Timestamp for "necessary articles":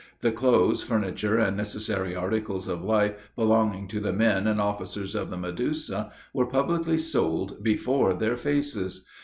1.55-2.67